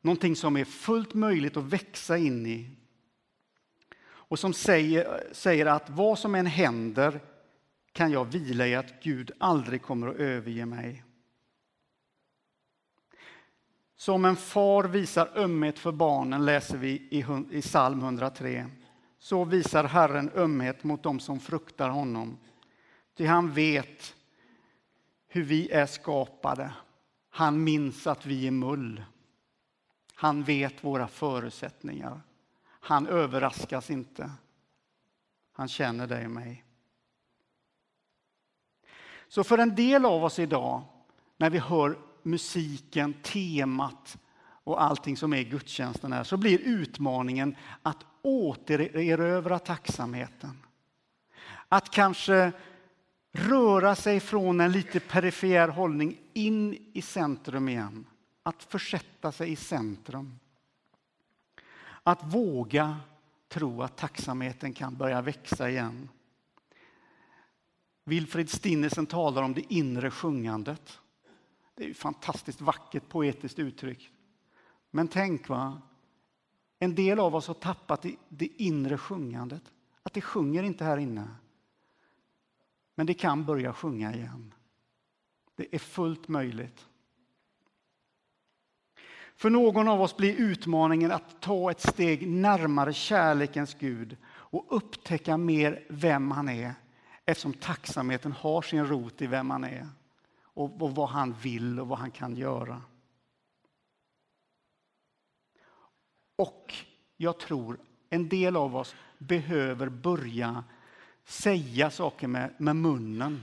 någonting 0.00 0.36
som 0.36 0.56
är 0.56 0.64
fullt 0.64 1.14
möjligt 1.14 1.56
att 1.56 1.64
växa 1.64 2.18
in 2.18 2.46
i. 2.46 2.70
Och 4.02 4.38
som 4.38 4.52
säger, 4.52 5.28
säger 5.32 5.66
att 5.66 5.90
vad 5.90 6.18
som 6.18 6.34
än 6.34 6.46
händer 6.46 7.20
kan 7.92 8.10
jag 8.10 8.24
vila 8.24 8.66
i 8.66 8.74
att 8.74 9.02
Gud 9.02 9.30
aldrig 9.38 9.82
kommer 9.82 10.08
att 10.08 10.16
överge 10.16 10.66
mig. 10.66 11.04
Som 13.96 14.24
en 14.24 14.36
far 14.36 14.84
visar 14.84 15.38
ömhet 15.38 15.78
för 15.78 15.92
barnen, 15.92 16.44
läser 16.44 16.78
vi 16.78 17.08
i 17.50 17.62
psalm 17.62 18.00
103. 18.00 18.66
Så 19.22 19.44
visar 19.44 19.84
Herren 19.84 20.30
ömhet 20.34 20.84
mot 20.84 21.02
dem 21.02 21.20
som 21.20 21.40
fruktar 21.40 21.88
honom. 21.88 22.38
Ty 23.14 23.26
han 23.26 23.52
vet 23.52 24.16
hur 25.28 25.44
vi 25.44 25.70
är 25.70 25.86
skapade. 25.86 26.72
Han 27.30 27.64
minns 27.64 28.06
att 28.06 28.26
vi 28.26 28.46
är 28.46 28.50
mull. 28.50 29.04
Han 30.14 30.42
vet 30.42 30.84
våra 30.84 31.08
förutsättningar. 31.08 32.20
Han 32.64 33.06
överraskas 33.06 33.90
inte. 33.90 34.30
Han 35.52 35.68
känner 35.68 36.06
dig 36.06 36.24
och 36.24 36.30
mig. 36.30 36.64
Så 39.28 39.44
för 39.44 39.58
en 39.58 39.74
del 39.74 40.04
av 40.04 40.24
oss 40.24 40.38
idag, 40.38 40.82
när 41.36 41.50
vi 41.50 41.58
hör 41.58 41.98
musiken, 42.22 43.14
temat 43.22 44.18
och 44.70 44.82
allting 44.82 45.16
som 45.16 45.32
är 45.32 45.42
gudstjänsten 45.42 46.12
här, 46.12 46.24
så 46.24 46.36
blir 46.36 46.58
utmaningen 46.58 47.56
att 47.82 48.04
återerövra 48.22 49.58
tacksamheten. 49.58 50.62
Att 51.68 51.90
kanske 51.90 52.52
röra 53.32 53.94
sig 53.94 54.20
från 54.20 54.60
en 54.60 54.72
lite 54.72 55.00
perifer 55.00 55.68
hållning 55.68 56.20
in 56.32 56.90
i 56.92 57.02
centrum 57.02 57.68
igen. 57.68 58.06
Att 58.42 58.62
försätta 58.62 59.32
sig 59.32 59.52
i 59.52 59.56
centrum. 59.56 60.38
Att 62.02 62.34
våga 62.34 62.96
tro 63.48 63.82
att 63.82 63.96
tacksamheten 63.96 64.72
kan 64.72 64.96
börja 64.96 65.22
växa 65.22 65.70
igen. 65.70 66.08
Wilfrid 68.04 68.50
Stinnesen 68.50 69.06
talar 69.06 69.42
om 69.42 69.54
det 69.54 69.74
inre 69.74 70.10
sjungandet. 70.10 70.98
Det 71.74 71.84
är 71.84 71.90
ett 71.90 71.96
fantastiskt 71.96 72.60
vackert 72.60 73.08
poetiskt 73.08 73.58
uttryck. 73.58 74.10
Men 74.90 75.08
tänk, 75.08 75.48
va? 75.48 75.80
en 76.82 76.94
del 76.94 77.20
av 77.20 77.34
oss 77.34 77.46
har 77.46 77.54
tappat 77.54 78.06
det 78.28 78.46
inre 78.46 78.98
sjungandet. 78.98 79.62
Att 80.02 80.12
det 80.12 80.20
sjunger 80.20 80.62
inte 80.62 80.84
här 80.84 80.96
inne. 80.96 81.28
Men 82.94 83.06
det 83.06 83.14
kan 83.14 83.44
börja 83.44 83.72
sjunga 83.72 84.14
igen. 84.14 84.54
Det 85.56 85.74
är 85.74 85.78
fullt 85.78 86.28
möjligt. 86.28 86.86
För 89.36 89.50
någon 89.50 89.88
av 89.88 90.00
oss 90.00 90.16
blir 90.16 90.34
utmaningen 90.36 91.12
att 91.12 91.40
ta 91.40 91.70
ett 91.70 91.80
steg 91.80 92.28
närmare 92.28 92.92
kärlekens 92.92 93.74
Gud 93.74 94.16
och 94.26 94.66
upptäcka 94.68 95.36
mer 95.36 95.86
vem 95.88 96.30
han 96.30 96.48
är 96.48 96.74
eftersom 97.24 97.52
tacksamheten 97.52 98.32
har 98.32 98.62
sin 98.62 98.86
rot 98.86 99.22
i 99.22 99.26
vem 99.26 99.50
han 99.50 99.64
är 99.64 99.88
och, 100.42 100.94
vad 100.94 101.08
han 101.08 101.32
vill 101.42 101.80
och 101.80 101.88
vad 101.88 101.98
han 101.98 102.10
kan 102.10 102.36
göra. 102.36 102.82
Och 106.40 106.74
jag 107.16 107.38
tror 107.38 107.78
en 108.10 108.28
del 108.28 108.56
av 108.56 108.76
oss 108.76 108.94
behöver 109.18 109.88
börja 109.88 110.64
säga 111.24 111.90
saker 111.90 112.28
med, 112.28 112.54
med 112.58 112.76
munnen. 112.76 113.42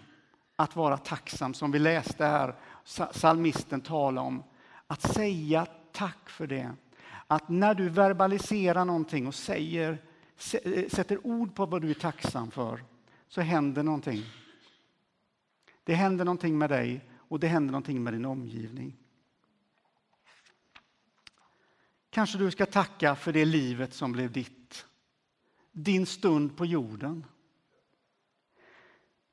Att 0.56 0.76
vara 0.76 0.98
tacksam, 0.98 1.54
som 1.54 1.72
vi 1.72 1.80
läste 1.80 2.26
här, 2.26 2.56
salmisten 3.12 3.82
tala 3.82 4.22
om. 4.22 4.44
Att 4.88 5.02
säga 5.02 5.68
tack 5.92 6.30
för 6.30 6.48
det. 6.48 6.72
Att 7.28 7.50
när 7.50 7.74
du 7.74 7.90
verbaliserar 7.90 8.86
någonting 8.86 9.28
och 9.28 9.36
säger, 9.36 9.98
sätter 10.90 11.28
ord 11.28 11.56
på 11.56 11.66
vad 11.66 11.82
du 11.82 11.90
är 11.90 11.94
tacksam 11.94 12.52
för, 12.52 12.84
så 13.28 13.42
händer 13.42 13.84
någonting. 13.84 14.24
Det 15.84 15.94
händer 15.94 16.26
någonting 16.26 16.58
med 16.58 16.70
dig 16.70 17.02
och 17.16 17.40
det 17.40 17.48
händer 17.48 17.72
någonting 17.72 18.04
med 18.04 18.14
din 18.14 18.26
omgivning. 18.26 18.98
Kanske 22.18 22.38
du 22.38 22.52
ska 22.52 22.66
tacka 22.66 23.16
för 23.16 23.34
det 23.34 23.46
livet 23.46 23.94
som 23.94 24.12
blev 24.12 24.32
ditt. 24.32 24.86
Din 25.72 26.06
stund 26.06 26.58
på 26.58 26.66
jorden. 26.66 27.26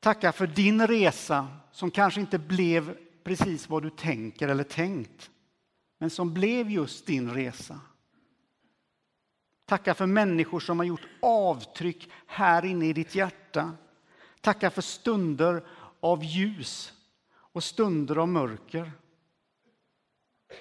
Tacka 0.00 0.32
för 0.32 0.46
din 0.46 0.86
resa 0.86 1.48
som 1.72 1.90
kanske 1.90 2.20
inte 2.20 2.38
blev 2.38 2.98
precis 3.22 3.68
vad 3.68 3.82
du 3.82 3.90
tänker 3.90 4.48
eller 4.48 4.64
tänkt, 4.64 5.30
men 5.98 6.10
som 6.10 6.34
blev 6.34 6.70
just 6.70 7.06
din 7.06 7.30
resa. 7.30 7.80
Tacka 9.64 9.94
för 9.94 10.06
människor 10.06 10.60
som 10.60 10.78
har 10.78 10.86
gjort 10.86 11.08
avtryck 11.22 12.10
här 12.26 12.64
inne 12.64 12.86
i 12.86 12.92
ditt 12.92 13.14
hjärta. 13.14 13.72
Tacka 14.40 14.70
för 14.70 14.82
stunder 14.82 15.66
av 16.00 16.24
ljus 16.24 16.92
och 17.28 17.64
stunder 17.64 18.16
av 18.16 18.28
mörker. 18.28 18.92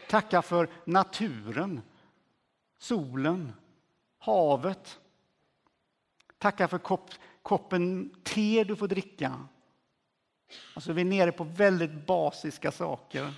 Tacka 0.10 0.42
för 0.42 0.70
naturen, 0.86 1.82
solen, 2.84 3.54
havet. 4.18 5.00
Tacka 6.38 6.68
för 6.68 6.78
kopp, 6.78 7.10
koppen 7.42 8.16
te 8.24 8.64
du 8.64 8.76
får 8.76 8.88
dricka. 8.88 9.48
Alltså 10.74 10.94
vi 10.94 11.02
är 11.02 11.06
nere 11.06 11.32
på 11.32 11.44
väldigt 11.44 12.06
basiska 12.06 12.72
saker. 12.72 13.34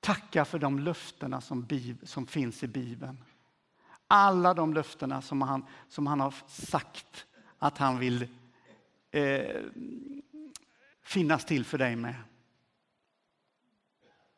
Tacka 0.00 0.44
för 0.44 0.58
de 0.58 0.78
löftena 0.78 1.40
som, 1.40 1.68
som 2.02 2.26
finns 2.26 2.62
i 2.62 2.68
Bibeln. 2.68 3.24
Alla 4.06 4.54
de 4.54 4.74
löftena 4.74 5.22
som 5.22 5.42
han, 5.42 5.66
som 5.88 6.06
han 6.06 6.20
har 6.20 6.34
sagt 6.46 7.26
att 7.58 7.78
han 7.78 7.98
vill 7.98 8.28
eh, 9.10 9.62
finnas 11.02 11.44
till 11.44 11.64
för 11.64 11.78
dig 11.78 11.96
med. 11.96 12.14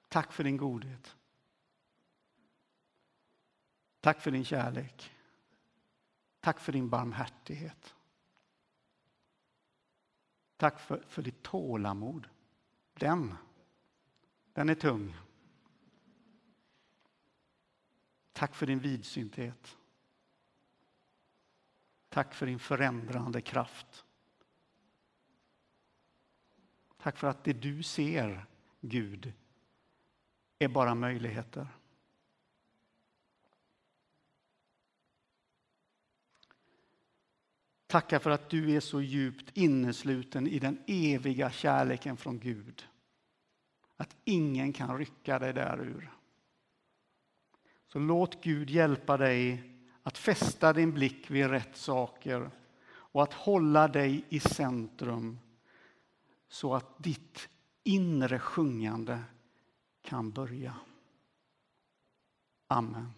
Tack 0.08 0.32
för 0.32 0.44
din 0.44 0.56
godhet. 0.56 1.15
Tack 4.06 4.20
för 4.20 4.30
din 4.30 4.44
kärlek. 4.44 5.12
Tack 6.40 6.60
för 6.60 6.72
din 6.72 6.88
barmhärtighet. 6.88 7.94
Tack 10.56 10.80
för, 10.80 11.04
för 11.08 11.22
ditt 11.22 11.42
tålamod. 11.42 12.28
Den, 12.94 13.34
den 14.52 14.68
är 14.68 14.74
tung. 14.74 15.16
Tack 18.32 18.54
för 18.54 18.66
din 18.66 18.78
vidsynthet. 18.78 19.76
Tack 22.08 22.34
för 22.34 22.46
din 22.46 22.58
förändrande 22.58 23.40
kraft. 23.40 24.04
Tack 26.96 27.16
för 27.16 27.26
att 27.26 27.44
det 27.44 27.52
du 27.52 27.82
ser, 27.82 28.46
Gud, 28.80 29.32
är 30.58 30.68
bara 30.68 30.94
möjligheter. 30.94 31.68
Tackar 37.96 38.18
för 38.18 38.30
att 38.30 38.50
du 38.50 38.76
är 38.76 38.80
så 38.80 39.00
djupt 39.00 39.50
innesluten 39.56 40.46
i 40.46 40.58
den 40.58 40.78
eviga 40.86 41.50
kärleken 41.50 42.16
från 42.16 42.38
Gud. 42.38 42.86
Att 43.96 44.16
ingen 44.24 44.72
kan 44.72 44.98
rycka 44.98 45.38
dig 45.38 45.52
därur. 45.52 46.12
Så 47.86 47.98
låt 47.98 48.44
Gud 48.44 48.70
hjälpa 48.70 49.16
dig 49.16 49.62
att 50.02 50.18
fästa 50.18 50.72
din 50.72 50.92
blick 50.92 51.30
vid 51.30 51.50
rätt 51.50 51.76
saker 51.76 52.50
och 52.88 53.22
att 53.22 53.32
hålla 53.32 53.88
dig 53.88 54.24
i 54.28 54.40
centrum 54.40 55.38
så 56.48 56.74
att 56.74 57.02
ditt 57.02 57.48
inre 57.84 58.38
sjungande 58.38 59.18
kan 60.02 60.30
börja. 60.30 60.74
Amen. 62.66 63.12